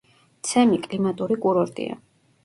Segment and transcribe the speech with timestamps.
[0.51, 1.99] ცემი კლიმატური კურორტია.